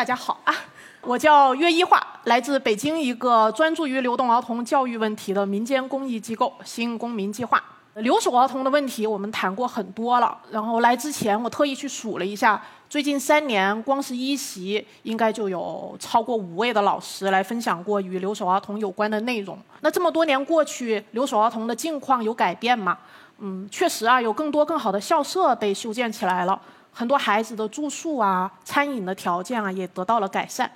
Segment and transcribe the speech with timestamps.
[0.00, 0.54] 大家好啊，
[1.02, 7.62] 我叫岳一化，来自北京一个专注于流动儿童教育问题的民间公益机构——新公民计划。
[7.96, 19.58] 留守儿童的问题我们谈过很多了，然后来之前我特意去数了一下，最近三年光是一席应该就有超过五位的老师来分享过与留守儿童有关的内容。
[19.82, 22.96] 那这么多年过去，留守儿童的境况有改变吗？
[23.40, 26.58] 嗯，确实啊，有更多更好的校舍被修建起来了。
[26.92, 30.70] 很多孩子的住宿啊、餐饮的条件啊也得到了改善。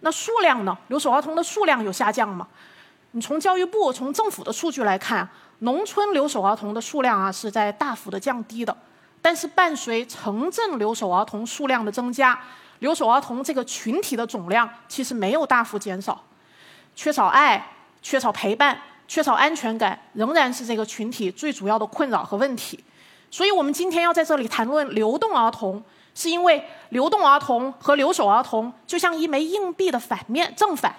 [0.00, 0.76] 那数量呢？
[0.88, 2.48] 留守儿童的数量有下降吗？
[3.12, 5.28] 你从教育部、从政府的数据来看，
[5.60, 8.76] 农村留守儿童的数量啊是在大幅的降低的。
[9.20, 12.36] 但是伴随城镇留守儿童数量的增加，
[12.80, 16.20] 留守儿童这个群体的总量其实没有大幅减少。
[16.96, 17.64] 缺少爱、
[18.02, 18.76] 缺少陪伴、
[19.06, 22.82] 缺少安全感，仍然是这个群体最主要的困扰和问题。
[23.32, 25.82] 所以我们今天要在这里谈论流动儿童，
[26.14, 30.94] 是因为流动儿童和留守儿童就像一枚硬币的反面正反。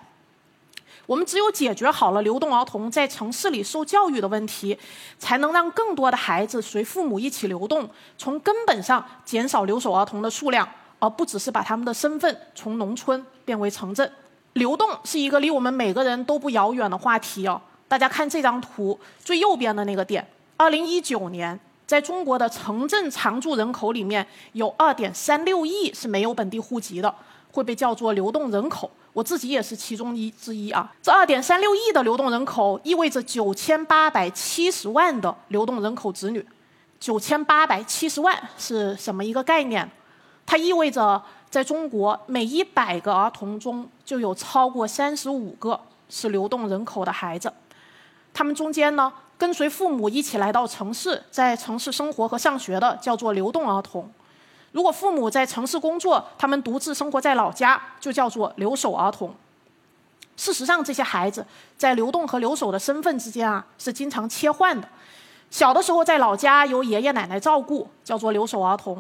[1.05, 4.75] 我们只有解决好了流动儿童在城市里受教育的问题，
[5.19, 10.67] 才能让更多的孩子随父母一起流动，从根本上减少留守儿童的数量，
[10.97, 14.11] 而不只是把他们的身份从农村变为城镇。
[14.53, 17.61] 流动是一个离我们每个人都不遥远的话题哦。
[17.87, 21.59] 大家看这张图，最右边的那个点，二零一九年。
[21.85, 27.13] 在中国的城镇常住人口里面，有二点三六亿是没有本地户籍的，
[27.51, 28.89] 会被叫做流动人口。
[29.11, 30.91] 我自己也是其中一之一啊。
[31.01, 36.43] 这二点三六亿的流动人口，意味着九千八百七十万的流动人口子女。
[36.99, 39.87] 九千八百七十万是什么一个概念？
[40.45, 47.53] 它意味着在中国每一百个儿童中就有超过三十五个是流动人口的孩子。
[48.33, 49.13] 他们中间呢？
[49.43, 54.05] 跟随父母一起来到城市，在城市生活和上学的叫做流动儿童；
[54.71, 59.35] 如果父母在城市工作，他们独自生活在老家，就叫做留守儿童。
[60.37, 61.45] 事实上，这些孩子
[61.77, 64.87] 在流动和留守的身份之间啊，是经常切换的。
[65.51, 68.95] 小的时候在老家由爷爷奶奶照顾，叫做留守儿童；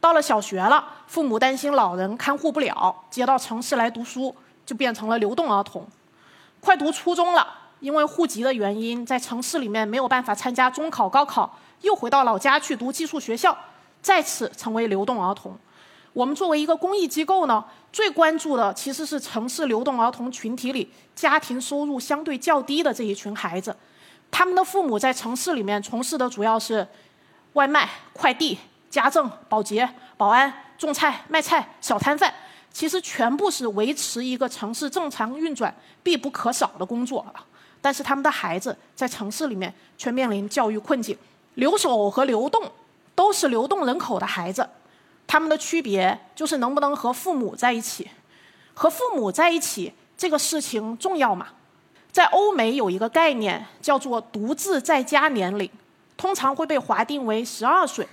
[0.00, 4.34] 到了小学了，父母担心老人看护不了，接到城市来读书，
[4.66, 5.86] 就变成了流动儿童。
[6.58, 7.46] 快读初中了。
[7.80, 13.56] 因为户籍的原因，在城市里面没有办法参加中考、高考，又回到老家去读寄宿学校，
[14.02, 15.56] 再次成为流动儿童。
[16.12, 23.76] 我们作为一个公益机构呢，最关注的其实是城市流动儿童群体里家庭收入相对较低的这一群孩子。
[24.30, 26.86] 他们的父母在城市里面从事的主要是
[27.52, 28.58] 外卖、快递、
[28.90, 32.34] 家政、保洁、保安、种菜、卖菜、小摊贩，
[32.72, 35.72] 其实全部是维持一个城市正常运转
[36.02, 37.44] 必不可少的工作了。
[37.80, 41.16] 但是他们的孩子在城市里面却面临教育困境。
[41.54, 42.70] 留守和流动
[43.14, 44.68] 都是流动人口的孩子，
[45.26, 48.08] 他们的区别就是能不能和父母在一起。
[48.74, 51.48] 和父母在一起这个事情重要吗？
[52.12, 55.68] 在欧美有一个概念叫做独自在家年龄，
[56.16, 58.06] 通常会被划定为十二岁。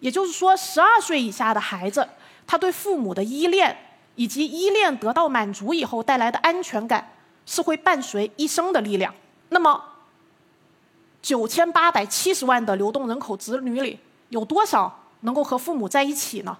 [0.00, 2.08] 也就是说，十二岁以下的孩子，
[2.46, 3.76] 他对父母的依恋
[4.14, 7.12] 以及依恋得到满足以后带来的安全感。
[7.48, 9.14] 是会伴随一生的力量。
[9.48, 9.82] 那么，
[11.22, 13.98] 九千八百七十万的流动人口子女里，
[14.28, 16.58] 有多少能够和父母在一起呢？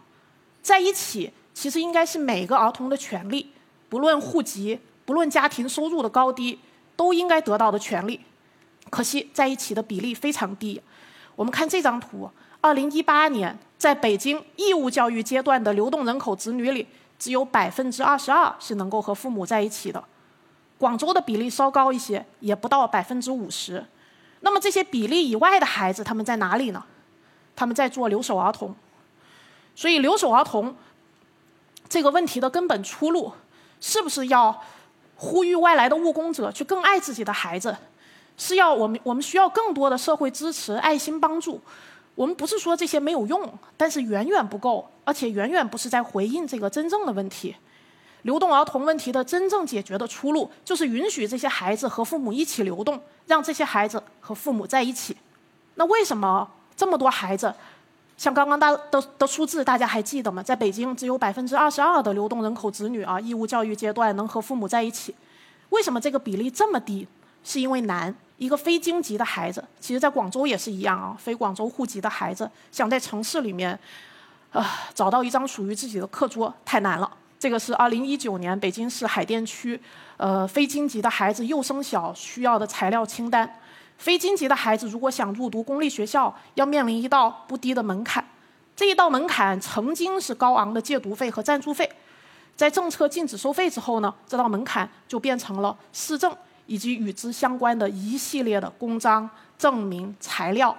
[0.62, 3.53] 在一起，其实应该是每个儿童的权利，
[3.91, 6.59] 不论户籍，不论家庭收入的高低，
[6.97, 8.22] 都应该得到的权利。
[8.88, 10.81] 可惜，在一起的比例非常低。
[11.37, 12.31] 我们看这张图，
[12.62, 16.87] 二零一八年，在北京义务教育阶段的流动人口子女里，
[17.19, 20.03] 只有百分之二十二是能够和父母在一起的。
[20.78, 23.84] 广州的比例稍高一些，也不到百分之五十。
[24.41, 26.84] 那么这些比例以外的孩子，他们在哪里呢？
[27.56, 28.75] 他们在做留守儿童。
[29.75, 30.75] 所以留守儿童
[31.89, 33.33] 这个问题的根本出路，
[33.81, 34.63] 是不是要
[35.16, 37.77] 呼吁外来的务工者去更爱自己的孩子？
[38.36, 41.60] 是要我们我们需要更多的社会支持、爱心帮助？
[42.15, 47.54] 我们不是说这些没有用，但是远远不够，而且远远不是在回应这个真正的问题。
[48.22, 55.16] 流动儿童问题的真正解决的出路，就是允许这些孩子和父母一起流动，让这些孩子和父母在一起。
[55.74, 57.54] 那为什么这么多孩子，
[58.16, 60.42] 像刚刚大的的数字，大家还记得吗？
[60.42, 65.14] 在北京，只有百分之二十二的流动人口子女啊，义务教育阶段能和父母在一起。
[65.71, 67.06] 为什么这个比例这么低？
[67.44, 68.14] 是因为难。
[68.38, 73.76] 一个非京籍的孩子，其实在广州也是一样啊，非广州户籍的孩子想在城市里面，
[74.53, 74.64] 啊，
[74.94, 77.10] 找到一张属于自己的课桌太难了。
[77.38, 79.80] 这个是二零一九年北京市海淀区，
[80.16, 83.60] 呃，非京籍的孩子幼升小需要的材料清单。
[83.96, 88.24] 非京籍的孩子如果想入读公立学校，要面临一道不低的门槛。
[88.74, 91.88] 这一道门槛曾经是高昂的借读费和赞助费，
[92.54, 96.32] 在政策禁止收费之后呢，这道门槛就变成了市政
[96.66, 100.76] 以及与之相关的一系列的公章、证明、材料。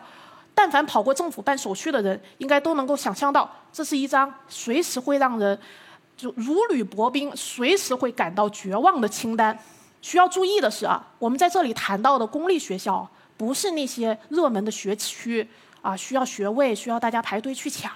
[0.54, 5.58] 但凡跑过政府办手续的人，应该都能够想象到，这是一张随时会让人
[6.20, 9.58] 就如履薄冰、随时会感到绝望的清单。
[10.02, 15.48] 需要注意的是啊，我们在这里谈到的公立学校，不是那些热门的学区
[15.82, 17.90] 啊，需要学位、需要大家排队去抢。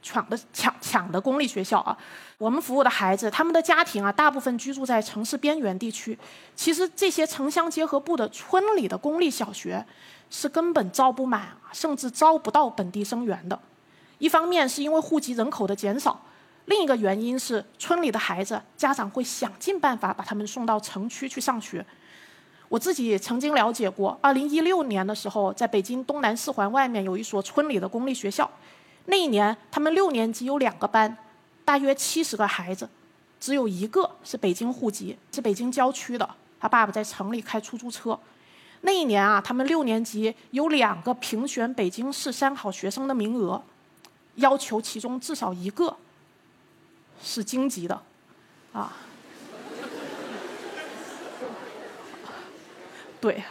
[0.00, 1.96] 抢的抢抢的公立学校啊，
[2.36, 6.16] 我们服务的孩子，他们的家庭啊，大部分居住在城市边缘地区。
[6.54, 9.82] 其实这些城乡结合部的村里的公立小学，
[10.28, 13.58] 是根本招不满，甚至招不到本地生源的。
[14.18, 16.20] 一方面是因为户籍人口的减少，
[16.66, 21.84] 另一个原因是村里的孩子家长会想尽办法把他们送到城区去上学。
[22.70, 28.50] 我自己曾经了解过，二零一六年的时候，在北京东南四环外面有一所村里的公立学校。
[29.06, 31.14] 那一年，他们六年级有两个班，
[31.64, 32.88] 大约七十个孩子，
[33.38, 36.28] 只有一个是北京户籍，是北京郊区的。
[36.58, 38.18] 他爸爸在城里开出租车。
[38.80, 43.62] 那一年啊，他们六年级有两个评选北京市三好学生的名额，
[44.36, 45.94] 要求其中至少一个
[47.24, 47.98] 是京籍的，
[48.74, 48.92] 啊，
[53.18, 53.42] 对，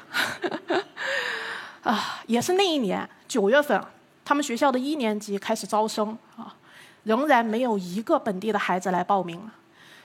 [1.82, 3.84] 啊，也是那一年九月份。
[4.24, 6.56] 他们学校的一年级开始招生啊，
[7.04, 9.50] 仍然没有一个本地的孩子来报名。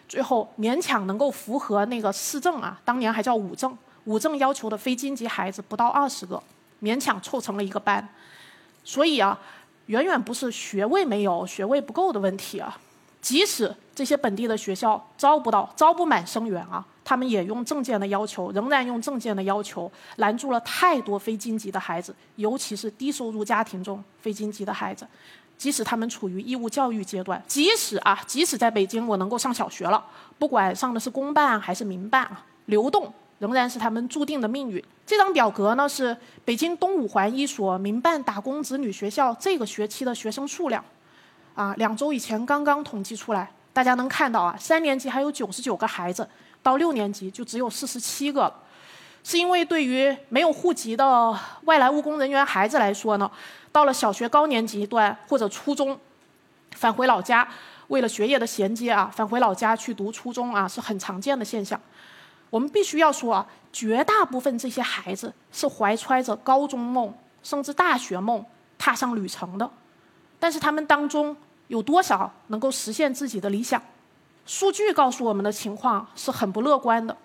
[0.08, 3.76] 最后勉强能够符合那个市政啊，当年还叫五政，
[4.06, 6.42] 五政要求的非京籍孩子不到二十个，
[6.82, 8.08] 勉强凑成了一个班。
[8.82, 9.38] 所以啊，
[9.86, 12.76] 远远不是学位没有、学位不够的问题啊。
[13.20, 25.06] 即使这些本地的学校招不到、招不满生源啊，他们也用证件的要求，仍然用证件的要求拦住了太多非京籍的孩子，尤其是低收入家庭中非京籍的孩子。
[25.56, 30.04] 即使他们处于义务教育阶段，即使啊，即使在北京我能够上小学了，
[30.38, 34.80] 不管上的是公办还是民办啊，流动仍然是他们注定的命运。
[35.04, 40.84] 这张表格呢，是北京东五环一所民办打工子女学校这个学期的学生数量。
[41.58, 46.28] 啊，两周以前刚刚统计出来，大家能看到啊，三年级还有九十九个孩子，
[46.62, 48.54] 到六年级就只有四十七个了。
[49.24, 53.28] 是因为对于没有户籍的外来务工人员孩子来说呢，
[53.72, 55.98] 到了小学高年级段或者初中，
[56.76, 57.46] 返回老家，
[57.88, 61.78] 为了学业的衔接啊，返回老家去读初中啊，是很常见的现象。
[62.50, 67.12] 我们必须要说啊，绝大部分这些孩子是怀揣着高中梦
[67.42, 68.44] 甚至大学梦
[68.78, 69.68] 踏上旅程的，
[70.38, 71.36] 但是他们当中。
[71.68, 73.80] 有多少能够实现自己的理想？
[74.44, 77.16] 数据告诉我们的情况是很不乐观的。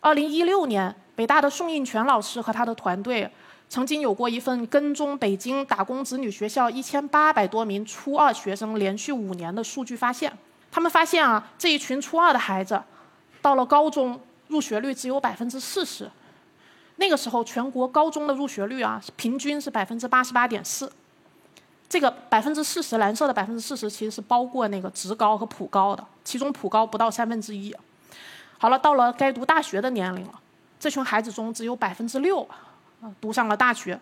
[0.00, 3.30] 二零一六年，北大的宋应全老师和他的团队
[3.68, 10.32] 曾经有过一份跟踪北京打工子女学校一千八百多名初二学生连续五年的数据发现。
[10.70, 12.82] 他们发现啊，这一群初二的孩子，
[13.40, 16.10] 到了高中入学率只有百分之四十。
[16.96, 20.90] 那个时候，全国高中的入学率啊，平均是百分之八十八点四。
[21.94, 27.72] 这个百分之四十，蓝色的百分之四十其实是包括那个职高和普高的，其中普高不到三分之一。
[28.58, 30.32] 好了，到了该读大学的年龄了，
[30.80, 32.42] 这群孩子中只有百分之六
[33.00, 33.96] 啊读上了大学。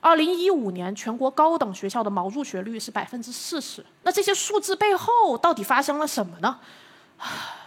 [0.00, 3.84] 二零一五年全国高等学校的毛入学率是百分之四十。
[4.04, 6.58] 那这些数字背后到底发生了什么呢？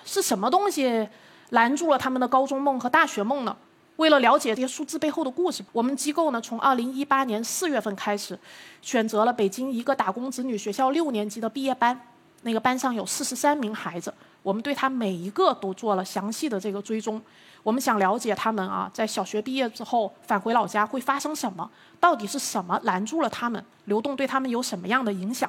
[0.03, 1.08] 是什么东西
[1.51, 3.56] 拦住了他们的高中梦和大学梦呢？
[4.01, 8.38] 为了了解这些数字背后的故事，我们机构呢从二零一八年四月份开始，
[8.81, 12.01] 选择了北京一个打工子女学校六年级的毕业班。
[12.41, 17.22] 那个班上有四十三名孩子，我们对他每一个都做了详细的这个追踪。
[17.62, 21.70] 我们想了解他们啊，在小学毕业之后返回老家会发生什么？
[22.00, 23.63] 到底是什么拦住了他们？
[23.86, 25.48] 流动对他们有什么样的影响？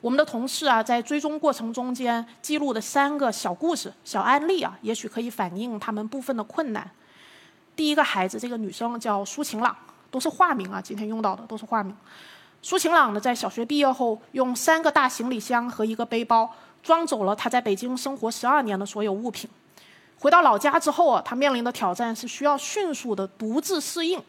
[0.00, 6.88] 我们的同事啊，在追踪过程中间记录的三个小故事、小案例啊，也许可以反映他们部分的困难。
[7.74, 9.74] 第一个孩子，这个女生叫苏晴朗，
[10.10, 11.96] 都是化名啊，今天用到的都是化名。
[12.60, 19.48] 苏晴朗呢，在小学毕业后，用三个大行李箱和一个背包装走了她在北京生活十二年的所有物品。
[20.20, 24.22] 回到老家之后啊，她面临的挑战是需要迅速的独自适应，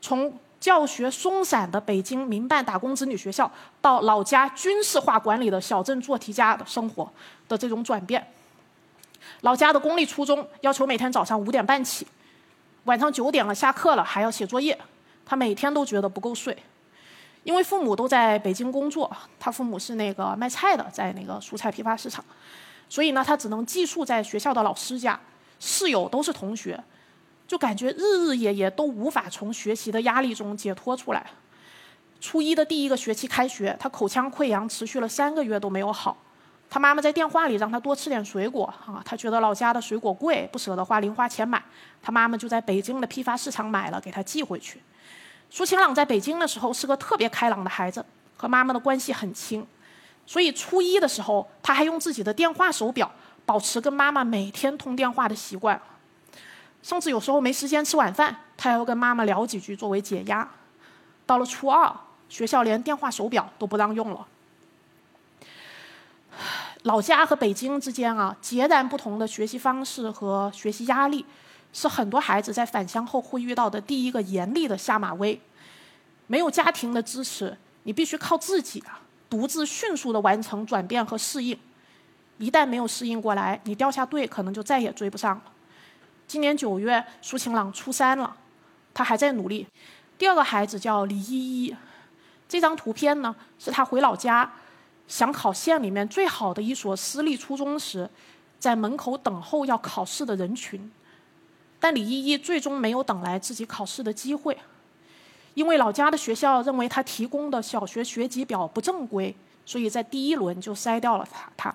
[0.00, 7.10] 从教学松散的北京民办打工子女学校到老家军事化管理的小镇做题家的生活
[7.48, 8.24] 的这种转变。
[9.40, 12.06] 老家的公立初中要求每天早上五点半起。
[12.84, 14.76] 晚上九点了，下课了还要写作业，
[15.24, 16.56] 他每天都觉得不够睡，
[17.44, 22.24] 因为父母都在北京工作，他父母是那个卖菜的，在那个蔬菜批发市场，
[22.88, 25.18] 所以呢，他只能寄宿在学校的老师家，
[25.60, 26.82] 室友都是同学，
[27.46, 31.24] 就感觉日日夜夜都无法从学习的压力中解脱出来。
[32.20, 36.16] 初一的第一个学期开学，他口腔溃疡持续了三个月都没有好，
[36.72, 41.62] 他妈妈在电话里让他多吃点水果啊，他觉得老家的水果贵，不舍得花零花钱买，
[42.00, 44.82] 他妈妈就在北京的批发市场买了，给他寄回去。
[45.50, 48.02] 苏晴朗在北京的时候是个特别开朗的孩子，
[48.38, 49.66] 和妈妈的关系很亲，
[50.24, 53.12] 所以初一的时候他还用自己的电话手表
[53.44, 55.78] 保持跟妈妈每天通电话的习惯，
[56.82, 60.48] 甚至有时候没时间吃晚饭，他还要跟妈妈聊几句作为解压。
[61.26, 61.94] 到了初二，
[62.30, 64.26] 学校连电话手表都不让用了。
[66.82, 71.24] 老家和北京之间啊，截然不同的学习方式和学习压力，
[71.72, 75.40] 是很多孩子在返乡后会遇到的第一个严厉的下马威。
[76.26, 81.56] 没有家庭的支持，你必须靠自己啊，独自迅速的完成转变和适应。
[82.38, 85.42] 一旦没有适应过来，你掉下队，可能就再也追不上了。
[86.26, 88.34] 今年九月，苏晴朗初三了，
[88.92, 89.66] 他还在努力。
[90.18, 91.76] 第二个孩子叫李依依，
[92.48, 94.50] 这张图片呢，是他回老家。
[95.12, 98.08] 想考县里面最好的一所私立初中时，
[98.58, 100.90] 在门口等候要考试的人群，
[101.78, 104.56] 但李依依最终没有等来自己考试的机会，
[105.52, 111.52] 因为老家的学校认为他提供的小学学籍表不正规，所以在第一轮就筛掉了他。
[111.58, 111.74] 他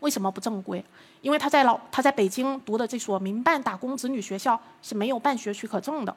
[0.00, 0.82] 为什么不正规？
[1.20, 6.16] 因为他在老他在北京读的这所民办打工子女学校是没有办学许可证的，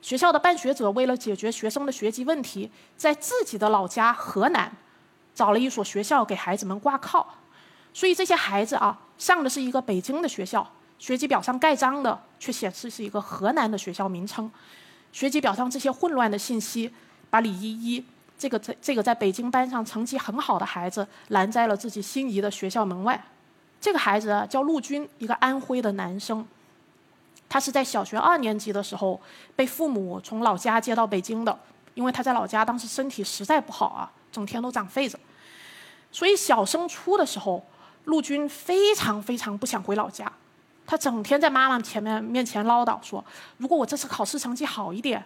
[0.00, 4.72] 学校的办学者为了解决学生的学籍问题，在自己的老家河南。
[5.34, 7.26] 找了一所学校给孩子们挂靠，
[7.94, 14.50] 所以这些孩子啊，上的是一个北京的学校，学籍表上盖章的却显示是一个河南的学校名称。
[15.12, 16.92] 学籍表上这些混乱的信息，
[17.28, 18.04] 把李依依
[18.38, 23.22] 这个在这个在北京班上成绩很好的孩子拦在了自己心仪的学校门外。
[23.80, 26.46] 这个孩子叫陆军，一个安徽的男生。
[27.48, 29.20] 他是在小学二年级的时候
[29.54, 31.58] 被父母从老家接到北京的，
[31.94, 34.10] 因为他在老家当时身体实在不好啊。
[34.32, 35.20] 整天都长痱子，
[36.10, 37.64] 所以小升初的时候，
[38.06, 40.32] 陆军非常非常不想回老家。
[40.84, 43.24] 他整天在妈妈前面面前唠叨说
[43.58, 45.24] ：“如果我这次考试成绩好一点，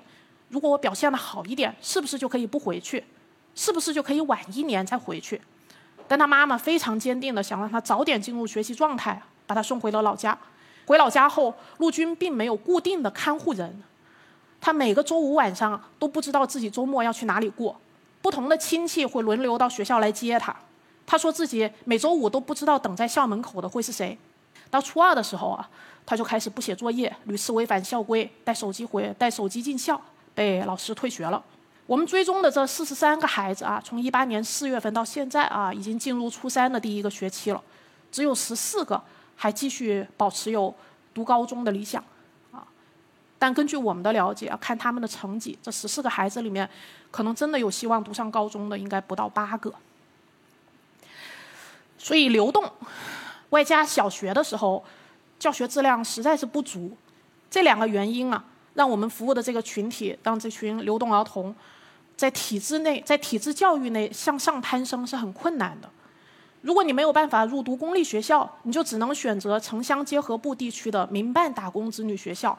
[0.50, 3.02] 如果我表现的好一点，是不是就可以不回去？
[3.54, 5.40] 是不是就可以晚一年再回去？”
[6.06, 10.38] 但他妈妈非常坚定的想让他早点进入学习状态，把他送回了老家。
[10.86, 13.82] 回老家后，陆军并没有固定的看护人，
[14.60, 17.74] 他每个周五晚上都不知道自己周末要去哪里过。
[18.26, 20.52] 不同的亲戚会轮流到学校来接他。
[21.06, 24.18] 他说自己每周五都不知道等在校门口的会是谁。
[24.68, 25.70] 到初二的时候啊，
[26.04, 30.00] 他就开始不写作业，屡次违反校规，带手机回带手机进校，
[30.34, 31.40] 被老师退学了。
[31.86, 37.62] 我们追踪的这四十三个孩子啊，从一八年四月份到现在啊，已经进入初三的第一个学期了，
[38.10, 39.00] 只有十四个
[39.36, 40.74] 还继续保持有
[41.14, 42.02] 读高中的理想。
[43.38, 46.68] 但根据我们的了解，看他们的成绩，这十四个孩子里面，
[47.10, 49.72] 可能真的有希望读上高中的，应该不到八个。
[51.98, 52.64] 所以流动，
[53.50, 54.82] 外加小学的时候
[55.38, 56.96] 教学质量实在是不足，
[57.50, 58.42] 这两个原因啊，
[58.74, 61.54] 让我们服务的这个群体，让这群流动儿童
[62.16, 65.90] 在体制内，在体制教育内向上攀升是很困难的。
[66.62, 72.58] 如果你没有办法入读公立学校，你就只能选择城乡结合部地区的民办打工子女学校。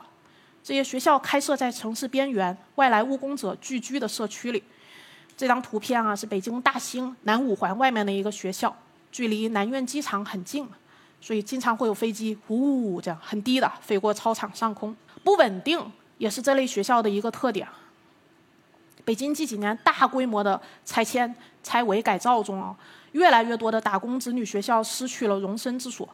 [0.68, 4.62] 这些学校开设在城市边缘、外来务工者聚居的社区里。
[5.38, 8.76] 这张图片啊，是北京大兴南五环外面的一个学校，
[9.10, 10.68] 距离南苑机场很近，
[11.22, 14.94] 所以经常会有飞机呜呜这样很低的飞过操场上空。
[15.24, 15.80] 不稳定
[16.18, 17.66] 也是这类学校的一个特点。
[19.06, 21.34] 北京近几年大规模的拆迁、
[21.64, 22.76] 拆违改造中啊，
[23.14, 26.10] 越来越多的打工子女学校失去了容身之所。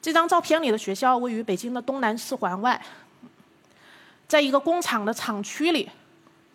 [0.00, 2.80] 这张照片里的学校位于北京的东南四环外。
[4.34, 5.88] 在一个工厂的厂区里，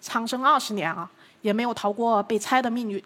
[0.02, 1.10] 长生二十年啊，
[1.40, 3.02] 也没有逃过被拆的命运。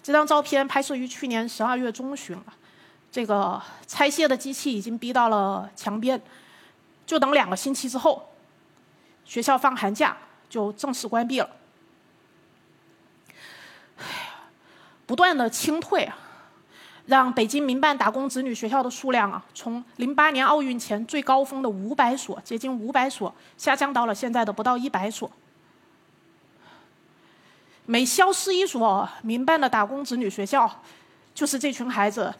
[0.00, 2.44] 这张照片拍摄于去年十二月中旬了，
[3.10, 6.22] 这个拆卸的机器已经逼到了墙边，
[7.04, 8.32] 就等两个星期之后，
[9.24, 10.16] 学校放寒假
[10.48, 11.50] 就正式关闭了。
[15.04, 16.08] 不断的清退。
[17.06, 25.30] 让北京民办打工子女学校的数量啊，从零八年奥运前最高峰的五百所，接近五百所，下降到了现在的不到一百所。
[27.84, 30.82] 每消失一所民办的打工子女学校，
[31.32, 32.34] 就是这群孩子。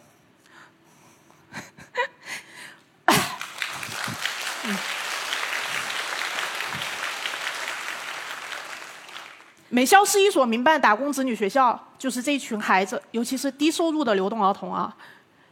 [9.69, 14.95] 美校是一所民办打工子女学校，就是这群孩子，尤其是低收入的流动儿童啊，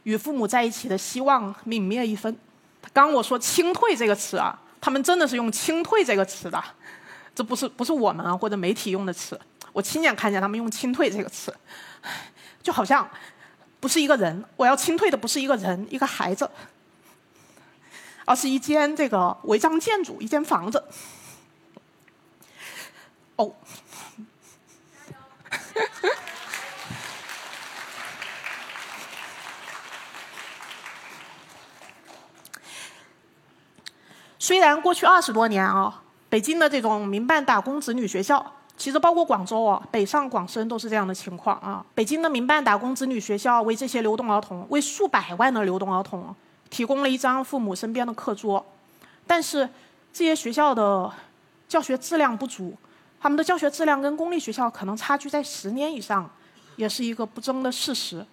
[0.04, 2.34] 与父母在一起的希望泯灭一分。
[2.94, 6.62] 刚我说“清退”这个词啊，他们真的是用“清退”这个词的，
[7.34, 9.38] 这不是不是我们啊或者媒体用的词，
[9.72, 11.54] 我亲眼看见他们用“清退”这个词。
[12.62, 13.06] 就好像
[13.80, 16.50] 不是一个人，我要清退的不是一个人、一个孩子，
[18.24, 20.82] 而是一间这个违章建筑、一间房子。
[23.36, 23.52] 哦。
[34.38, 41.84] 虽然过去二十多年啊，北京的这种民办打工子女学校，其实包括广州啊，北上广深都是这样的情况啊。
[41.96, 46.32] 北京的民办打工子女学校为这些流动儿童，为数百万的流动儿童
[46.70, 48.64] 提供了一张父母身边的课桌，
[49.26, 49.68] 但是
[50.12, 51.12] 这些学校的
[51.66, 52.76] 教学质量不足，
[53.26, 56.30] 他们的教学质量跟公立学校可能差距在十年以上，
[56.76, 58.24] 也是一个不争的事实。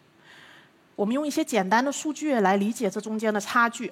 [0.96, 3.92] 我们用一些简单的数据来理解这中间的差距。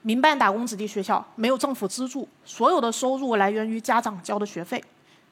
[0.00, 4.82] 民办打工子弟学校没有政府资助，所有的收入来源于家长交的学费，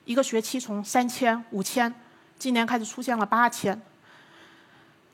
[0.04, 1.90] 一个学期从三千、五千，
[2.38, 3.80] 今年开始出现了八千。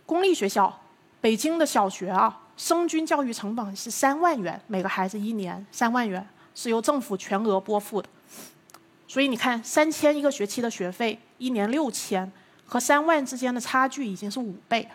[0.04, 0.80] 公立学校，
[1.21, 8.09] 北京的小学啊，生均教育成本是三万元，每个孩子一年三万元是由政府全额拨付的。
[9.14, 12.28] 所以你看，三千一个学期的学费，一年六千，
[12.66, 14.88] 和三万之间的差距已经是五倍，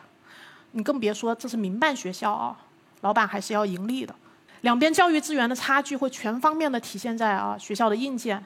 [0.74, 2.54] 你更别说这是民办学校啊，
[3.00, 4.14] 老板还是要盈利的。
[4.60, 8.44] 两边教育资源的差距会全方面的体现在啊学校的硬件、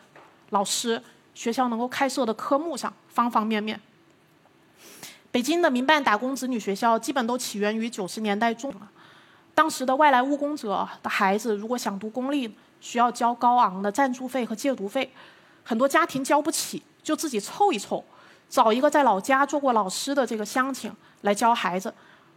[0.52, 1.02] 老师、
[1.34, 3.82] 学校能够开设的科目上，方方面面。
[5.32, 8.72] 北京的民办打工子女学校基本都起源于九十年代中，
[9.56, 15.12] 当时的外来务工者的孩子如果想读公立，需要交高昂的赞助费和借读费，
[15.64, 18.04] 很多家庭交不起，就自己凑一凑，
[18.50, 20.92] 找一个在老家做过老师的这个乡亲
[21.22, 21.94] 来教孩子。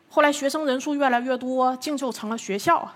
[0.09, 2.89] 后来学生人数越来越多，竟就成了学校。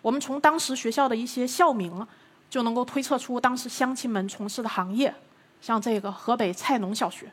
[0.00, 2.06] 我们从当时学校的一些校名，
[2.48, 5.14] 就能够推测出当时乡亲们从事的行业，
[5.60, 7.30] 像这个河北菜农小学，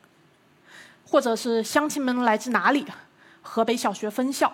[1.05, 2.85] 或者是乡亲们来自哪里，
[3.41, 4.51] 河北小学分校，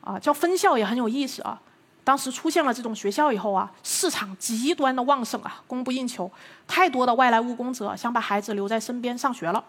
[0.00, 1.60] 啊，叫分校也很有意思啊。
[2.04, 6.30] 当时出现了这种学校以后啊，市场极端的旺盛啊，供不应求，
[6.66, 9.64] 太多的外来务工者想把孩子留在身边上学了。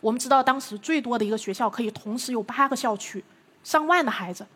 [0.00, 3.24] 我们知道当时最多的一个学校可以同时有八个校区，
[3.62, 4.46] 上万的孩子。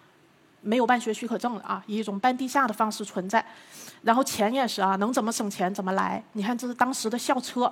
[0.66, 3.44] 没有办学许可证的啊，以一种半地下的方式存在，
[4.00, 6.24] 然后钱也是啊，能怎么省钱怎么来。
[6.32, 7.70] 你看，这是当时的校车。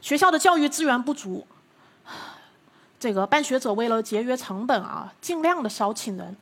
[0.00, 1.44] 学校的教育资源不足，
[3.00, 6.36] 这个办学者为了节约成本啊，尽量的少请人。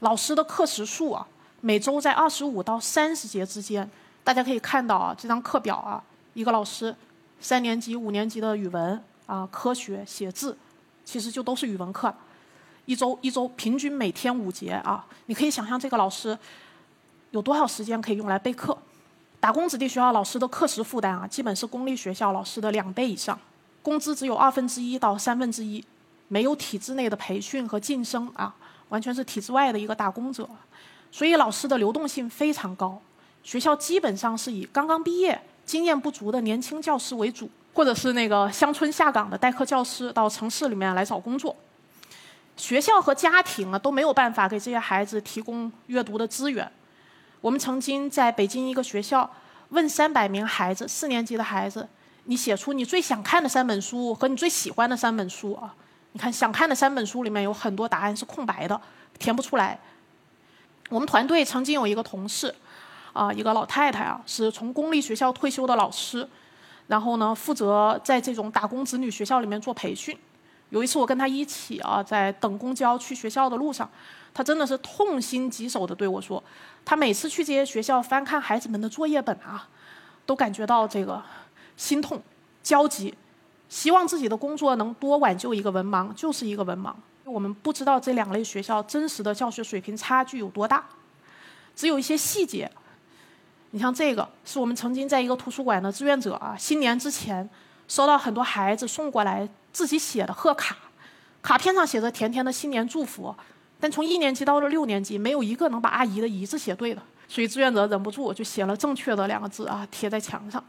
[0.00, 1.26] 老师的课时数啊，
[1.60, 3.88] 每周在二十五到三十节之间。
[4.22, 6.02] 大家可以看到啊，这张课表啊，
[6.32, 6.94] 一个老师，
[7.40, 10.56] 三年级、五年级的语文啊、科学、写字，
[11.04, 12.12] 其实就都是语文课。
[12.86, 16.38] 一周一周平均每天五节啊，你可以想象这个老师
[17.32, 18.76] 有多少时间可以用来备课。
[19.40, 23.38] 打工子弟学校老师的课时负担啊，基本是公立学校老师的两倍以上，
[23.82, 25.84] 工资只有二分之一到三分之一，
[26.28, 28.54] 没有体制内的培训和晋升啊，
[28.94, 30.48] 完全是体制外的一个打工者，
[31.10, 33.02] 所以老师的流动性非常高。
[33.42, 41.56] 学校基本上是以刚刚毕业、经验不足的年轻教师为主，或者是那个乡村下岗的代课教师到城市里面来找工作。
[42.56, 46.70] 学校和家庭啊都没有办法给这些孩子提供阅读的资源。
[47.40, 49.28] 我们曾经在北京一个学校
[49.70, 51.88] 问三百名孩子，四年级的孩子，
[52.26, 55.74] 你写出你最想看的三本书和你最喜欢的三本书啊？
[56.14, 58.80] 你看想看的三本书里面有很多答案是空白的，
[59.18, 59.78] 填不出来。
[60.88, 62.54] 我们团队曾经有一个同事，
[63.12, 66.28] 啊，一个老太太啊，是从公立学校退休的老师，
[66.86, 70.16] 然后呢，负责在这种打工子女学校里面做培训。
[70.70, 73.90] 有一次我跟他一起啊，在等公交去学校的路上，
[74.32, 76.40] 他真的是痛心疾首的对我说，
[76.84, 79.68] 他每次去这些学校翻看孩子们的作业本啊，
[80.24, 81.20] 都感觉到这个
[81.76, 82.22] 心痛、
[82.62, 83.12] 焦急，
[83.68, 86.92] 希望自己的工作能多挽救一个文盲就是一个文盲。
[87.24, 90.84] 我们不知道这两类学校真实的教学水平差距有多大，
[91.74, 92.70] 只有一些细节。
[93.70, 97.48] 你像这个，是我们曾经在一个图书馆的志愿者啊，新年之前
[97.88, 99.48] 收到很多孩子送过来。
[99.74, 100.76] 自己写的贺卡，
[101.42, 103.34] 卡片上写着甜甜的新年祝福，
[103.80, 110.64] 但从一年级到了六年级，没有一个能把阿姨的姨字写对的，所以志愿者忍不住就写了正确的两个字啊，贴在墙上。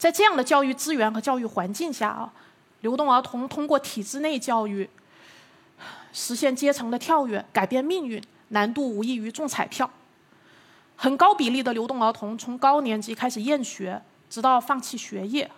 [0.00, 2.32] 在这样的教育资源和教育环境下啊，
[2.80, 4.88] 流动儿童通过体制内教育
[6.10, 9.90] 实现阶层的跳跃，改变命运，难度无异于中彩票。
[10.96, 15.50] 很高比例的流动儿童从高年级开始厌学，直到放弃学业。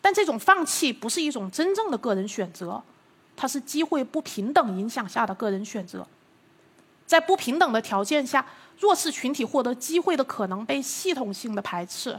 [0.00, 2.82] 但这种放弃不是一种真正的个人选择，
[3.36, 6.06] 它是机会不平等影响下的个人选择。
[7.06, 8.46] 在不平等的条件下，
[8.80, 12.18] 弱势群体获得机会的可能被系统性的排斥，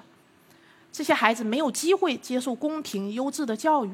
[0.94, 3.92] 这些孩子没有机会接受公平优质的教育，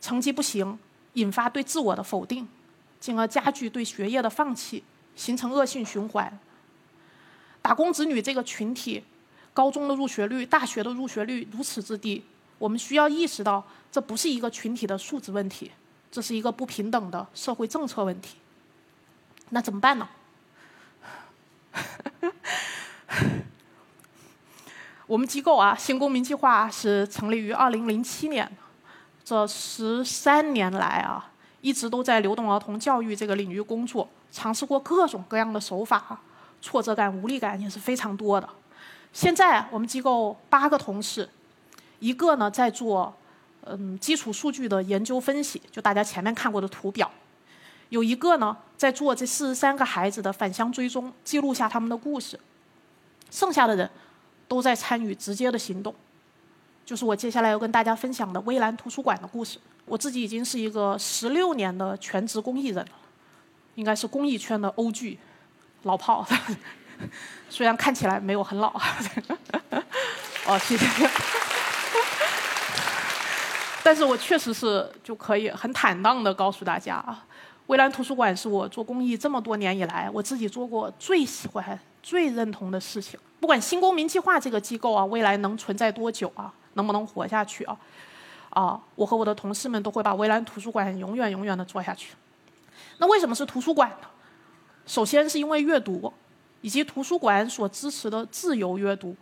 [0.00, 0.78] 成绩不行，
[1.12, 2.48] 引发对自我的否定，
[2.98, 4.82] 进而加剧对学业的放弃，
[5.14, 6.38] 形成恶性循环。
[7.60, 9.04] 打工子女这个群体，
[9.52, 12.24] 高中的入学率、大学的入学率如此之低，
[12.56, 15.70] 我们需要意识到，这不是一个群体的素质问题，
[16.10, 18.38] 这是一个不平等的社会政策问题。
[19.50, 20.08] 那怎么办呢？
[25.12, 28.50] 我们机构啊，新公民计划是成立于二零零七年，
[29.22, 36.18] 这十三年来啊，一直都在流动儿童教育这个领域工作，尝试过各种各样的手法，
[36.62, 38.48] 挫折感、无力感也是非常多的。
[39.12, 41.28] 现在我们机构八个同事，
[41.98, 43.14] 一个呢在做
[43.66, 47.06] 嗯基础数据的研究分析，就大家前面看过的图表；
[47.90, 52.38] 有一个呢在做这四十三个孩子的返乡追踪，记录下他们的故事；
[53.30, 53.90] 剩下的人。
[54.48, 55.94] 都在参与直接的行动，
[56.84, 59.58] 就是我接下来要跟大家分享的微蓝图书馆的故事。
[59.84, 62.92] 我自己已经是一个十六年的全职公益人了，
[63.74, 65.18] 应该是公益圈的欧剧
[65.82, 66.26] 老炮，
[67.50, 68.72] 虽然看起来没有很老。
[70.46, 70.86] 哦，谢谢。
[73.82, 77.26] 但是我确实是就可以很坦荡的告诉大家啊，
[77.66, 83.18] 微蓝图书馆是我做公益这么多年以来我自己做过最喜欢、最认同的事情。
[83.40, 87.76] 不管新公民计划这个机构啊，未来能存在多久啊，能不能活下去啊，
[88.50, 92.14] 啊，我和我的同事们都会把围栏图书馆永远永远的做下去。
[92.98, 94.08] 那为什么是图书馆呢？
[94.86, 96.12] 首先是因为阅读，
[96.60, 99.16] 以及图书馆所支持的自由阅读，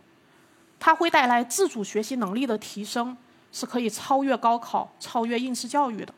[0.79, 3.17] 它会带来自主学习能力的提升，
[3.51, 6.13] 是可以超越高考、超越应试教育的。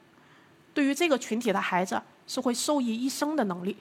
[0.74, 3.78] 对于这个群体的孩子，是会受益一生的能力。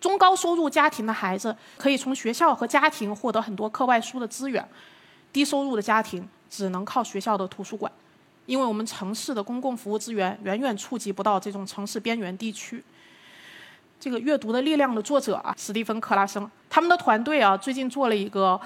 [0.00, 4.66] 中高收入家庭的孩子可以从学校和家庭获得很多课外书的资源，
[5.32, 7.90] 低收入的家庭只能靠学校的图书馆，
[8.46, 12.82] 因为我们城市的公共服务资源远远触及不到这种城市边缘地区。
[13.98, 18.60] 这个《阅读的力量》的作者啊，史蒂芬·克拉森，他们的团队啊，最近做了一个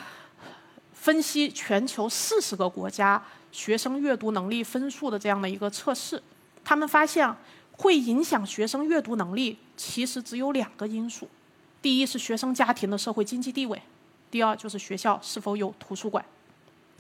[0.92, 6.22] 分析全球四十个国家学生阅读能力分数的这样的一个测试，
[6.64, 7.35] 他们发现。
[7.81, 11.27] 会影响学生阅读能力，其实只有两个因素：
[11.81, 13.81] 第一是学生家庭的社会经济地位，
[14.31, 16.23] 第二就是学校是否有图书馆。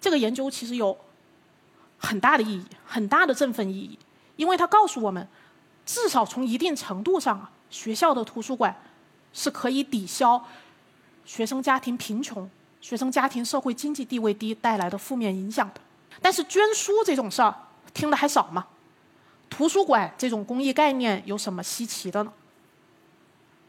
[0.00, 0.96] 这个研究其实有
[1.98, 3.98] 很大的意义，很大的振奋意义，
[4.36, 5.28] 因为它告诉我们，
[5.84, 8.74] 至少从一定程度上啊，学校的图书馆
[9.34, 10.42] 是可以抵消
[11.26, 12.48] 学生家庭贫穷、
[12.80, 15.80] 学生家庭社会经济地位低带来的负面影响的。
[16.22, 17.54] 但是捐书这种事儿，
[17.92, 18.66] 听的还少吗？
[19.50, 22.32] 图书馆这种公益概念有什么稀奇的呢？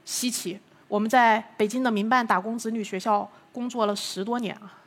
[0.05, 4.77] 稀奇，我们在北京的民办打工子女学校工作了十多年啊，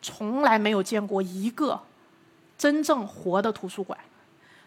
[0.00, 1.80] 从来没有见过一个
[2.56, 3.98] 真正活的图书馆，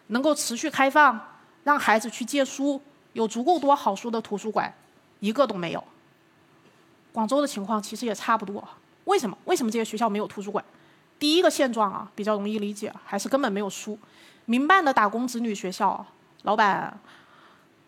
[0.08, 1.18] 能够持续开放，
[1.64, 2.80] 让孩子去借书，
[3.14, 4.74] 有足够多好书的图书馆，
[5.20, 5.82] 一个都没有。
[7.12, 8.66] 广州的情况其实也差不多，
[9.04, 9.38] 为什么？
[9.46, 10.64] 为什么这些学校没有图书馆？
[11.18, 13.98] 第一个现状啊，比较容易理解，还是根本没有书。
[14.46, 16.04] 民办的打工子女学校，
[16.42, 16.98] 老板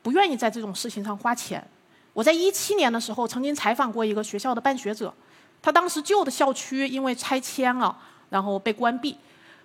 [0.03, 1.67] 不愿意在这种事情上花钱。
[2.13, 5.15] 我在一七年的时候曾经采访过一个学校的办学者，
[5.63, 7.97] 他当时旧的校区因为拆迁了，
[8.29, 9.17] 然后被关闭，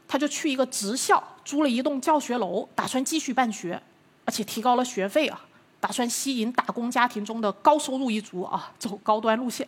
[0.08, 3.82] 他就去一个职校租了一栋教学楼，打算继续办学，
[4.26, 5.42] 而且提高了学费啊，
[5.80, 9.68] 打算吸引打工家庭中的高收入一族啊，走高端路线。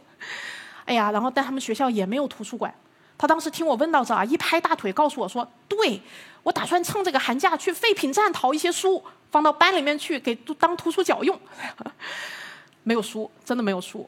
[0.86, 2.72] 哎呀，然后但他们学校也没有图书馆。
[3.18, 6.02] 他当时听我问到这儿，一拍大腿，告诉我说：“对，
[6.46, 11.38] 我打算趁这个寒假去废品站淘一些书，放到班里面去给当图书角用。”
[12.84, 14.08] 没有书，真的没有书。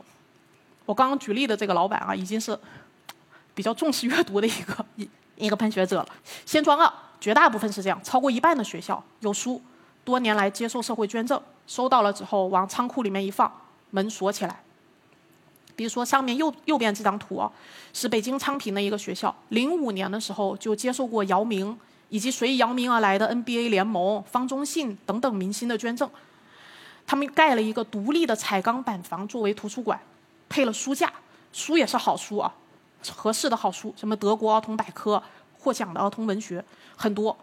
[0.85, 2.55] 我刚刚举例的这个老板啊，已经是
[3.55, 6.07] 比较重视阅读的一个一一个办学者了。
[6.45, 9.59] 现状二，绝大部分是这样，超过一半的学校有书，
[10.05, 13.51] 多年来接受社会捐赠，收到了之后往仓库里面一放，
[13.89, 14.61] 门锁起来。
[15.75, 17.51] 比如说上面右右边这张图啊，
[17.93, 21.77] 是北京昌平的一个学校，零五年的时候就接受过姚明
[22.09, 26.09] 以及随姚明而来的 NBA 联盟、方中信等等明星的捐赠，
[27.05, 29.99] 他们盖了一个独立的彩钢板房作为图书馆，
[30.49, 31.11] 配了书架，
[31.51, 32.53] 书也是好书啊，
[33.15, 35.21] 合适的好书，什么德国儿童百科、
[35.57, 36.63] 获奖的儿童文学
[36.95, 37.35] 很多。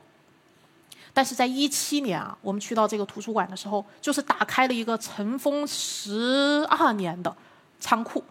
[1.12, 7.34] 但是在一七年啊，我们去到这个图书馆的时候，就是打开了一个尘封十二年的。
[7.80, 8.24] 仓库，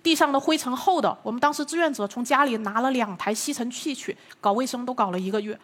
[0.00, 1.18] 地上的灰尘厚的。
[1.24, 5.58] 我们当时志愿者从家里拿了两台吸尘器去搞卫生，都搞了一个月。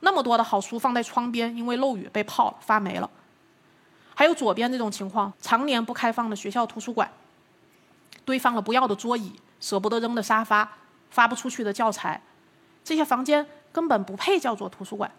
[0.00, 3.10] 那么多的好书放在窗边，因为漏雨被泡了，发霉了。
[4.14, 7.10] 还有左边这种情况，常年不开放的学校图书馆，
[8.24, 10.70] 堆放了不要的桌椅、舍不得扔的沙发、
[11.10, 12.22] 发不出去的教材。
[12.82, 15.10] 这些房间根本不配叫做图书馆，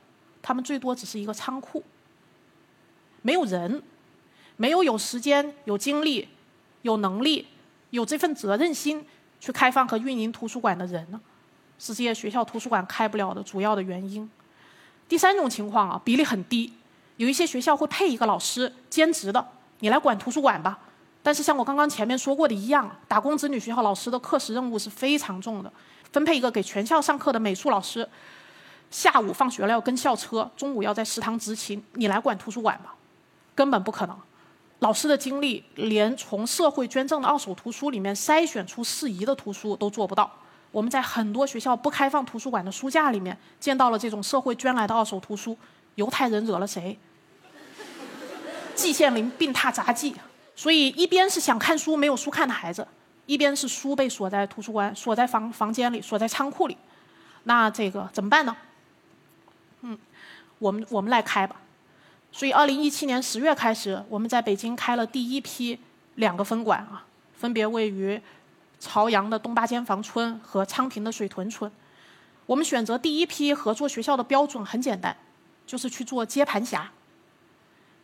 [0.41, 1.83] 他们最多只是一个仓库，
[3.21, 3.83] 没有人，
[4.55, 6.29] 没有有时间、有精力、
[6.81, 7.47] 有能力、
[7.89, 9.05] 有这份责任心
[9.39, 11.21] 去开放和运营图书馆的人呢，
[11.77, 14.27] 是这些学校图书馆开不了的主要的原因。
[15.07, 16.73] 第三种情况啊，比例很低，
[17.15, 19.47] 有一些学校会配一个老师兼职的，
[19.79, 20.79] 你来管图书馆吧。
[21.23, 25.71] 但是像我刚刚前面说过的一样，打工子女学校老师的课时任务是非常重的，
[26.11, 28.07] 分配一个给全校上课的美术老师，
[28.89, 32.95] 下午放学了要跟校车，中午要在食堂执勤，你来管图书馆吧，
[33.55, 34.17] 根本不可能。
[34.79, 40.31] 老师的精力连从社会捐赠的二手图书里面筛选出适宜的图书都做不到。
[40.77, 45.57] 我们在很多学校不开放图书馆的书架里面见到了这种社会捐来的二手图书。
[45.95, 46.95] 犹太人惹了谁？
[48.75, 50.13] 季羡林病榻杂技。
[50.55, 52.87] 所以一边是想看书没有书看的孩子，
[53.25, 56.77] 一边是书被锁在图书馆、锁在房房间里、锁在仓库里。
[57.45, 58.55] 那这个怎么办呢？
[59.81, 59.97] 嗯，
[60.59, 61.55] 我们我们来开吧。
[62.31, 65.79] 所以二零一七年十月开始，我们在北京开了第一批
[66.13, 68.21] 两个分馆啊，分别位于。
[68.79, 71.71] 朝阳的东八间房村和昌平的水屯村，
[72.45, 75.15] 我们选择第一批合作学校的标准很简单，
[75.65, 76.91] 就是去做接盘侠。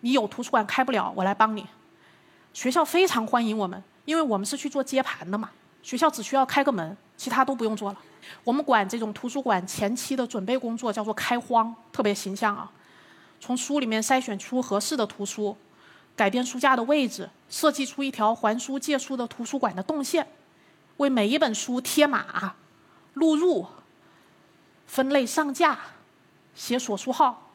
[0.02, 1.66] 你有图书馆开不了，我来帮你。
[2.54, 5.52] 学校非常欢迎我们，因为我们是去做接盘的嘛。
[5.82, 7.98] 学校只需要开个门，其他都不用做了。
[8.44, 12.72] 我们管这种图书馆前期的准备工作叫做开荒，特别形象啊。
[13.40, 15.56] 从书里面筛选出合适的图书，
[16.16, 20.26] 改变书架的位置，设计出一条还书借书的图书馆的动线。
[20.98, 22.56] 为每一本书贴码、
[23.14, 23.66] 录入、
[24.88, 25.78] 分类上架、
[26.56, 27.52] 写锁书号，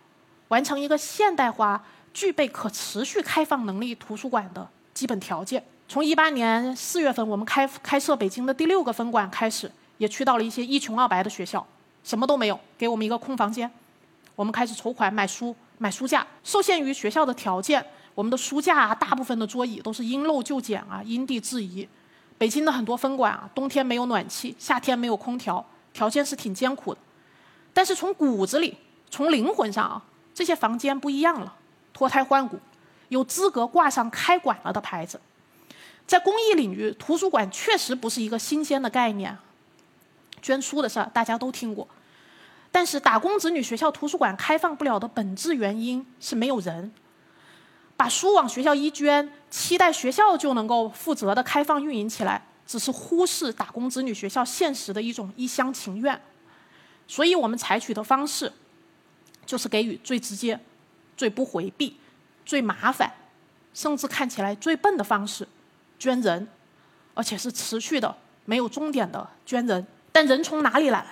[0.48, 5.64] 完成一个现代化、具备可持续开放能力图书馆的基本条件。
[5.86, 11.66] 从一八年四月份我们开开设北京的第六个分馆开始，也去到了一些一穷二白的学校，
[12.04, 13.70] 什么都没有，给我们一个空房间，
[14.36, 16.26] 我们开始筹款买书、买书架。
[16.44, 17.82] 受限于学校的条件，
[18.14, 21.88] 我们的书架大部分的桌椅都是因陋就简啊，因地制宜。
[22.38, 27.00] 北京的很多分馆啊，冬天没有暖气，夏天没有空调，条件是挺艰苦的。
[27.74, 28.78] 但是从骨子里、
[29.10, 31.56] 从灵魂上啊，这些房间不一样了，
[31.92, 32.58] 脱胎换骨，
[33.08, 35.20] 有资格挂上开馆了的牌子。
[36.06, 39.36] 在公益领域，图书馆确实不是一个新鲜的概念。
[40.40, 41.86] 捐书的事儿大家都听过，
[42.70, 46.92] 但是打工子女学校图书馆开放不了的本质原因是没有人。
[47.98, 56.18] 把书往学校一捐，期待学校就能够负责的开放运营起来，只是忽视打工子女学校现实的一种一厢情愿。
[57.08, 58.52] 所以我们采取的方式，
[59.44, 60.60] 就是给予最直接、
[61.16, 61.96] 最不回避、
[62.46, 63.12] 最麻烦，
[63.74, 65.48] 甚至看起来最笨的方式——
[65.98, 66.46] 捐人，
[67.14, 69.84] 而且是持续的、没有终点的捐人。
[70.12, 71.04] 但人从哪里来？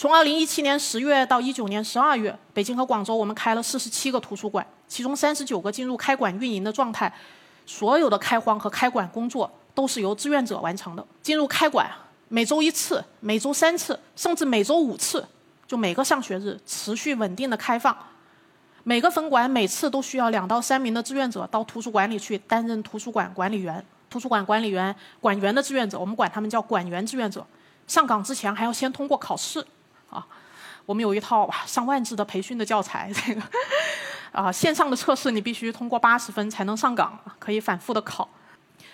[0.00, 4.66] 从二零一七年十月到一九年十二月，北京和广州我们开了四十七个图书馆。
[4.88, 7.12] 其中三十九个进入开馆运营的状态，
[7.66, 11.06] 所有的开荒和开馆工作都是由志愿者完成的。
[11.20, 11.86] 进入开馆，
[12.28, 15.22] 每周一次，每周三次，甚至每周五次，
[15.66, 17.94] 就每个上学日持续稳定的开放。
[18.84, 23.84] 每个分馆每次都需要两到三名的志愿者到图书馆里去担任图书馆管理员。
[24.08, 27.46] 图书馆管理员、馆员的志愿者，我们管他们叫馆员志愿者。
[27.86, 29.62] 上岗之前还要先通过考试，
[30.10, 30.26] 啊，
[30.84, 33.42] 我们有一套上万字的培训的教材，这个。
[34.32, 38.28] 啊，线上的测试你必须通过八十分才能上岗，可以反复的考。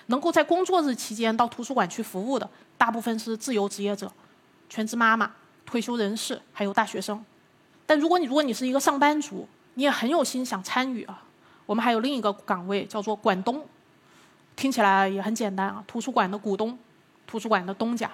[0.07, 2.49] 能够在工作日期间到图书馆去服务的，
[2.79, 4.11] 大部分是自由职业者、
[4.71, 5.31] 全职妈妈、
[5.67, 7.23] 退休人士，还有大学生。
[7.85, 11.23] 但如果你如果你是一个上班族，你也很有心想参与啊，
[11.67, 13.63] 我们还有另一个岗位叫做馆东，
[14.55, 16.79] 听起来也很简单啊，图书馆的股东，
[17.27, 18.11] 图书馆的东家。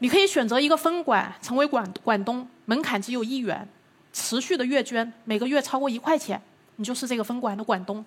[0.00, 3.66] 你可以选择一个分馆成为馆馆东，门槛只有一元。
[4.12, 6.42] 持续的月捐，每个月超过一块钱，
[6.76, 8.04] 你就是这个分馆的馆东。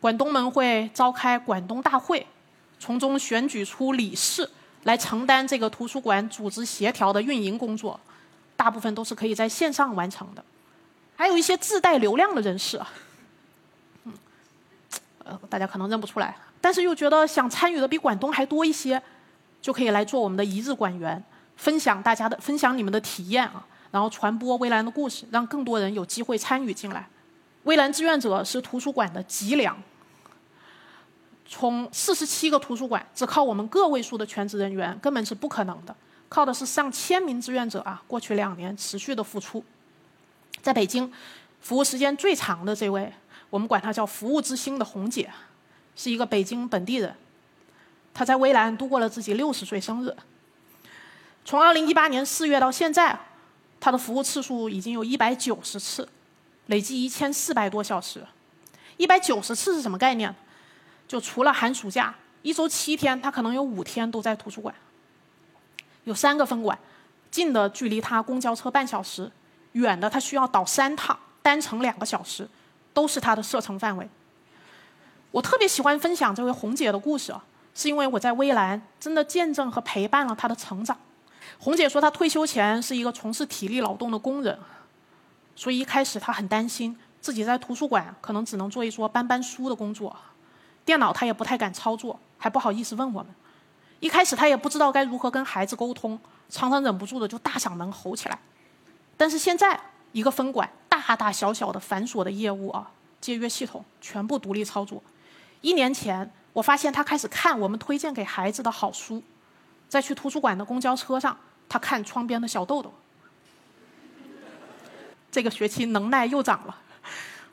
[0.00, 2.26] 馆东们会召开馆东大会，
[2.78, 4.48] 从中选举出理事
[4.84, 8.00] 来承担这个图书馆组织协调的运营工作，
[8.56, 10.42] 大部分都是可以在线上完成的。
[11.16, 12.80] 还有一些自带流量的人士，
[14.04, 14.12] 嗯，
[15.24, 19.02] 呃，大家可能认不出来，但是又觉得想参与的比馆东还多一些，
[19.66, 21.20] 就可以来做我们的一日馆员，
[21.56, 23.66] 分享大家的分享你们的体验啊。
[23.90, 27.04] 然后传播微蓝的故事，让更多人有机会参与进来。
[27.64, 29.76] 微蓝志愿者是图书馆的脊梁。
[31.48, 35.92] 从四十七个图书馆，只靠我们个位数的全职人员根本是不可能的，
[36.28, 38.00] 靠的是上千名志愿者啊！
[38.06, 39.64] 过去两年持续的付出。
[40.62, 41.12] 在北京，
[41.60, 43.12] 服务时间最长的这位，
[43.50, 45.28] 我们管她叫“服务之星”的红姐，
[45.96, 47.12] 是一个北京本地人。
[48.16, 50.16] 他在微蓝度过了自己六十岁生日。
[51.44, 53.18] 从二零一八年四月到现在。
[53.78, 56.08] 他的服务次数已经有一百九十次，
[56.66, 58.26] 累计一千四百多小时。
[58.96, 60.34] 一百九十次是什么概念？
[61.06, 64.74] 就除了寒暑假，一周七天，他可能有五天都在图书馆。
[66.04, 66.76] 有三个分馆，
[67.30, 69.30] 近的距离他公交车半小时，
[69.72, 72.48] 远的他需要倒三趟，单程两个小时，
[72.94, 74.08] 都是他的射程范围。
[75.30, 77.44] 我特别喜欢分享这位红姐的故事啊，
[77.76, 80.96] 是因为我在微蓝真的见证和陪伴了他的成长。
[81.58, 84.58] 红姐说，她退休前是一个从事体力劳动的工人，
[85.54, 90.16] 所以一开始她很担心自己在图书馆可能只能做一桌搬搬书的工作，
[90.86, 93.26] 电脑她也不太敢操作，还不好意思问我们。
[94.00, 98.38] 一开始她也不知道该如何跟孩子沟通，常常忍不住的就大嗓门吼起来。
[99.18, 99.78] 但是现在，
[100.12, 105.02] 一个分管大大小小的繁琐的业务啊，借阅系统全部独立操作。
[105.62, 109.22] 一年前，我发现他开始看我们推荐给孩子的好书。
[109.90, 111.36] 在去图书馆的公交车上，
[111.68, 112.90] 他看窗边的小豆豆。
[115.30, 116.74] 这个学期能耐又长了，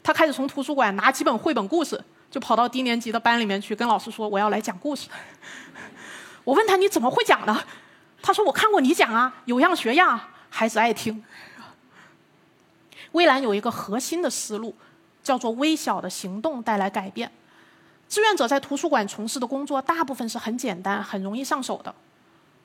[0.02, 5.10] 他开始从图书馆拿几本绘本故事，就跑到低年级的班里面去跟老师说：“我要来讲故事。”
[6.46, 7.62] 我问他：“你怎么会讲呢？”
[8.24, 10.18] 他说：“我看过你讲啊，有样学样，
[10.50, 11.22] 孩子爱听。”
[13.12, 14.74] 微蓝有一个核心的思路，
[15.22, 17.30] 叫做“微小的行动带来改变”。
[18.14, 21.96] 志愿者在图书馆从事的工作，大部分是很简单、很容易上手的。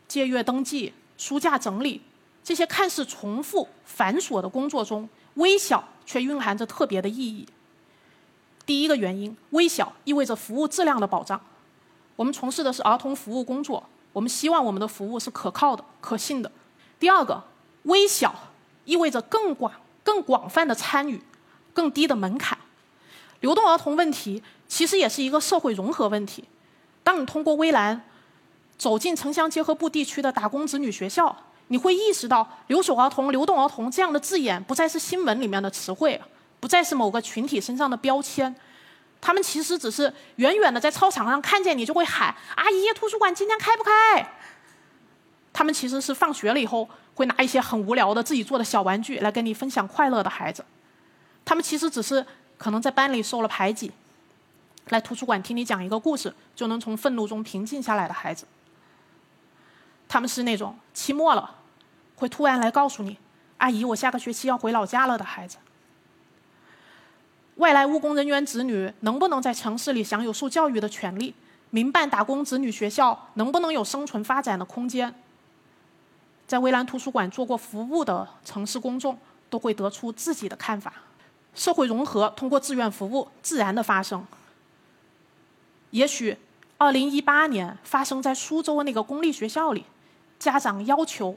[0.07, 2.03] 借阅登记、书架整理，
[2.45, 7.49] 这些看似重复繁琐的工作中，微小却蕴含着特别的意义。
[8.67, 11.41] 第一个原因，微小意味着服务质量的保障。
[12.17, 13.83] 我们从事的是儿童服务工作，
[14.13, 16.53] 我们希望我们的服务是可靠的、可信的。
[17.01, 17.43] 第二个，
[17.85, 18.35] 微小
[18.85, 19.73] 意味着更广、
[20.05, 21.23] 更广泛的参与，
[21.73, 22.59] 更低的门槛。
[23.41, 26.45] 流动儿童问题其实也是一个社会融合问题。
[27.03, 28.05] 当你通过微蓝。
[28.79, 36.21] 走进城乡结合部地区的打工子女学校，你会意识到“留守儿童”“流动儿童”这样的字眼不再是新闻里面的词汇，
[36.61, 38.55] 不再是某个群体身上的标签，
[39.21, 43.91] 他们其实只是远远的在操场上看见你就会喊：“阿姨，图书馆今天开不开？”
[45.53, 50.65] 他们其实是放学了以后会拿一些很无聊的自己做的小玩具来跟你分享快乐的孩子，
[51.45, 52.25] 他们其实只是
[52.57, 53.91] 可能在班里受了排挤，
[54.91, 58.47] 来图书馆听你讲一个故事就能从愤怒中平静下来的孩子。
[60.09, 61.57] 他们是那种期末了，
[62.17, 63.19] 会突然来告诉你
[63.59, 65.59] ：“阿姨，我下个学期要回老家了”的孩子。
[67.57, 71.35] 外来务工人员子女能不能在城市里享有受教育的权利？
[71.71, 75.15] 民办打工子女学校能不能有生存发展的空间？
[76.47, 79.19] 在微蓝图书馆做过服务的城市公众
[79.51, 80.95] 都会得出自己的看法。
[81.55, 84.25] 社会融合通过志愿服务自然的发生。
[85.91, 86.37] 也许，
[86.77, 89.85] 二零一八年发生在苏州那个公立学校里。
[90.39, 91.37] 家长要求，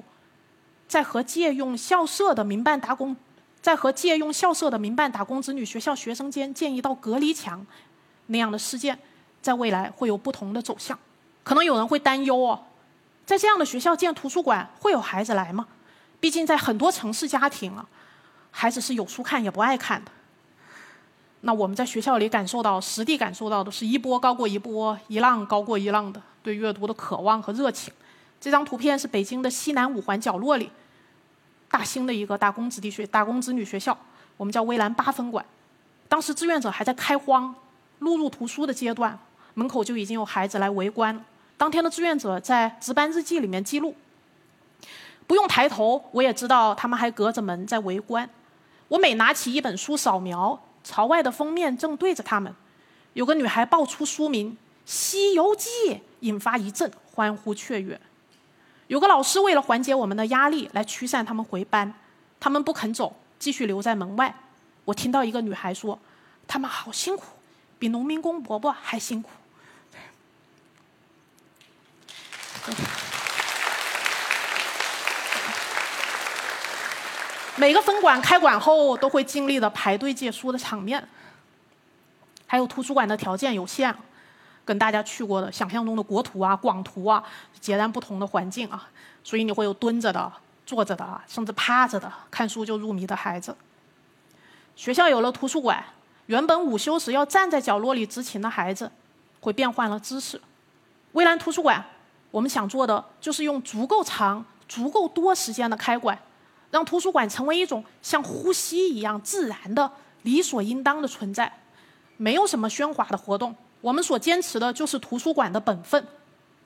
[0.87, 3.15] 在和借用校舍的民办打工，
[3.59, 7.65] 在和借用校舍的民办打工子女学校学生间建一道隔离墙，
[8.27, 8.99] 那样的事件，
[9.41, 10.99] 在未来会有不同的走向。
[11.43, 12.63] 可能有人会担忧哦，
[13.25, 15.67] 在这样的学校建图书馆，会有孩子来吗？
[16.19, 17.87] 毕竟在很多城市家庭啊，
[18.51, 20.11] 孩子是有书看也不爱看的。
[21.41, 27.91] 那我们在学校里感受到，实地感受到的是一波高过一波，一浪高过一浪的对阅读的渴望和热情。
[28.39, 30.71] 这张图片是北京的西南五环角落里，
[31.69, 33.97] 大兴的一个打工子弟学、打工子女学校，
[34.37, 35.43] 我们叫微蓝八分馆。
[36.07, 37.53] 当时志愿者还在开荒、
[37.99, 39.17] 录入图书的阶段，
[39.55, 41.23] 门口就已经有孩子来围观。
[41.57, 43.95] 当天的志愿者在值班日记里面记录：
[45.25, 48.29] 不用抬头，我也知道他们还隔着门在围观。
[48.87, 52.53] 我每拿起一本书扫描，朝外的封面正对着他们。
[53.13, 54.51] 有个女孩报出书名
[54.85, 55.69] 《西游记》，
[56.21, 57.99] 引发一阵欢呼雀跃。
[58.87, 61.93] 有个老师为了缓解我们的压力，来驱散他们回班，
[62.39, 64.33] 他们不肯走，继续留在门外。
[64.85, 65.99] 我听到一个女孩说
[66.47, 67.23] ：“他们好辛苦，
[67.77, 69.29] 比农民工伯伯还辛苦。”
[77.57, 81.07] 每个分馆开馆后都会经历的排队借书的场面，
[82.47, 83.95] 还有图书馆的条件有限。
[84.63, 87.21] 跟大家去过的想象中的国图啊、广图啊，
[87.59, 88.87] 截然不同的环境啊，
[89.23, 90.31] 所以你会有蹲着的、
[90.67, 93.57] 坐着的，甚至趴着的看书就入迷的孩子。
[94.75, 95.83] 学校有了图书馆，
[96.27, 98.89] 原本午休时要站在角落里执勤的孩子，
[99.41, 100.39] 会变换了姿势。
[101.13, 101.83] 蔚蓝图书馆，
[102.29, 106.17] 我们想做的就是用足够长、足够多时间的开馆，
[106.71, 109.91] 让图书馆成为一种像呼吸一样自然的、
[110.23, 111.51] 理所应当的存在，
[112.17, 113.55] 没有什么喧哗的活动。
[113.81, 116.07] 我们所坚持的就是图书馆的本分，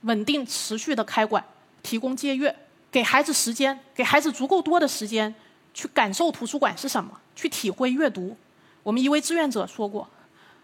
[0.01, 1.43] 稳定持续的开馆，
[1.82, 2.56] 提供借阅，
[2.91, 5.34] 给孩子时间，给孩子足够多的时间
[5.74, 8.38] 去感受图书馆是什么，去体会阅读。
[8.84, 10.08] 我们一位志愿者说过，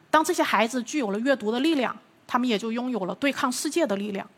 [0.10, 4.30] 当这些孩子具有了阅读的力量，他们也就拥有了对抗世界的力量。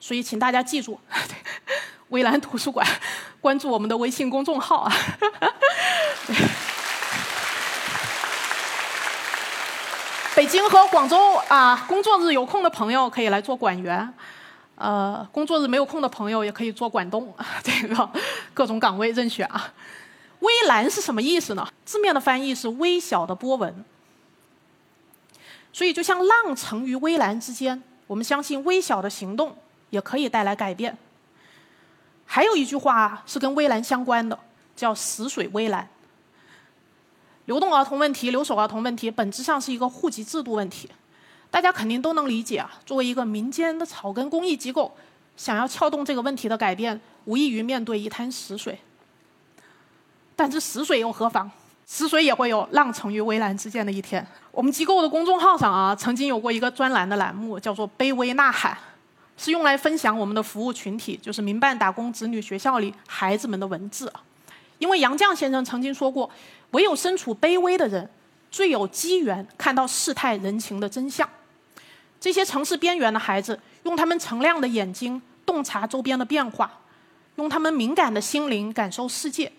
[0.00, 0.98] 所以，请大家记住，
[2.08, 2.86] 微蓝图书馆
[3.40, 4.92] 关注我们的微信公众号啊。
[10.34, 14.14] 北京和广州啊，工作日有空的朋友可以来做馆员，
[14.76, 17.34] 呃，工作日没有空的朋友也可以做馆东，
[17.64, 18.08] 这个
[18.54, 19.72] 各种岗位任选啊。
[20.38, 21.66] 微蓝是什么意思呢？
[21.84, 23.84] 字面的翻译是微小的波纹，
[25.72, 29.56] 所以就像浪乘于微澜之间，我们相信微小的行动
[29.90, 30.96] 也可以带来改变。
[32.30, 34.38] 还有一句话是跟微澜相关的，
[34.76, 35.88] 叫“死水微澜”。
[37.46, 40.90] 流动儿童问题、留守儿童问题，本质上是一个户籍制度问题。
[41.50, 42.70] 大家肯定都能理解啊。
[42.84, 44.94] 作为一个民间的草根公益机构，
[45.38, 48.78] 想要撬动这个问题的改变，无异于面对一滩死水。
[50.36, 51.50] 但是死水又何妨？
[51.86, 54.24] 死水也会有浪成于微澜之间的一天。
[54.52, 58.76] 我们机构的公众号上啊，曾经有过一个专栏的栏目，叫做“卑微呐喊”，
[59.38, 64.12] 是用来分享我们的服务群体，就是民办打工子女学校里孩子们的文字。
[64.78, 66.30] 因为杨绛先生曾经说过。
[66.72, 68.10] 唯有身处卑微的人，
[68.50, 71.26] 最有机缘看到世态人情的真相。
[72.20, 76.70] 这些城市边缘的孩子，用他们澄亮的眼睛洞察周边的变化，
[77.36, 79.50] 用他们敏感的心灵感受世界，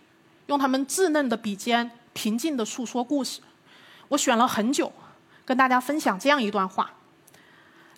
[0.46, 3.42] 用他们稚嫩的笔尖平静地诉说故事。
[4.10, 4.94] 我选了很久，
[5.46, 6.94] 跟大家分享这样一段话，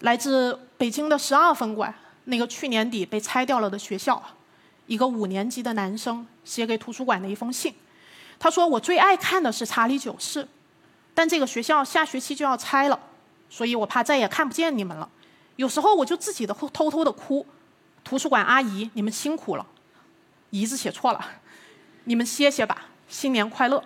[0.01, 1.93] 来自北京的十二分馆
[2.25, 4.21] 那个去年底被拆掉了的学校，
[4.87, 7.73] 一个五年级的男生写给图书馆的一封信。
[8.39, 10.43] 他说：“我最爱看的是《查理九世》，
[11.13, 12.99] 但这个学校下学期就要拆了，
[13.49, 15.07] 所以我怕再也看不见你们了。
[15.57, 17.45] 有时候我就自己的偷偷的哭。
[18.03, 19.65] 图书馆阿姨，你们辛苦了，
[20.49, 21.23] 姨字写错了，
[22.05, 23.83] 你们歇歇吧，新年快乐。”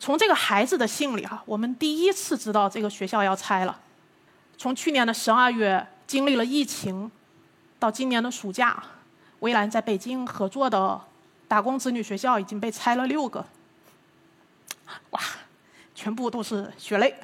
[0.00, 3.78] 从这个孩子的信里哈，我们第一次知道这个学校要拆了。
[4.56, 7.10] 从去年的十二月经历了疫情，
[7.78, 8.82] 到今年的暑假，
[9.40, 11.00] 微蓝在北京合作的。
[11.48, 13.44] 打工子女学校已经被拆了六个，
[15.10, 15.20] 哇，
[15.94, 17.14] 全部都是血泪。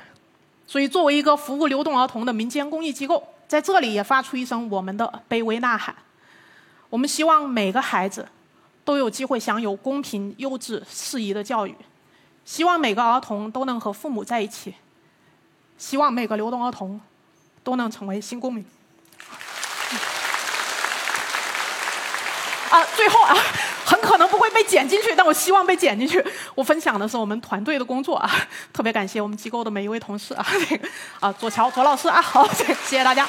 [0.67, 5.97] 所以，作为一个服务流动儿童的民间公益机构，在这里也发出一声我们的卑微呐喊。
[6.91, 8.29] 我们希望每个孩子
[8.85, 11.75] 都有机会享有公平、优质、适宜的教育，
[12.45, 14.75] 希望每个儿童都能和父母在一起，
[15.79, 17.01] 希望每个流动儿童
[17.69, 18.65] 都能成为新公民。
[22.71, 23.37] 啊，最后啊。
[23.85, 26.23] 很可能不会被剪进去，但我希望被剪进去。
[26.55, 28.31] 我分享的是我们团队的工作啊，
[28.71, 30.47] 特别感谢我们机构的每一位同事啊，
[31.21, 33.27] 啊，左乔左老师啊，好，谢谢大家。